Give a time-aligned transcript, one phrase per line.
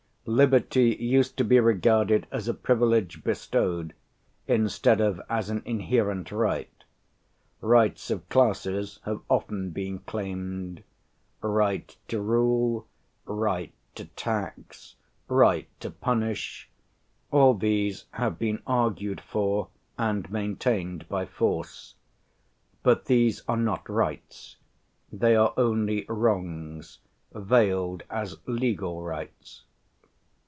[0.27, 3.95] Liberty used to be regarded as a privilege bestowed,
[4.47, 6.83] instead of as an inherent right;
[7.59, 10.83] rights of classes have often been claimed:
[11.41, 12.85] right to rule,
[13.25, 14.93] right to tax,
[15.27, 16.69] right to punish,
[17.31, 21.95] all these have been argued for and maintained by force;
[22.83, 24.57] but these are not rights,
[25.11, 26.99] they are only wrongs
[27.33, 29.63] veiled as legal rights.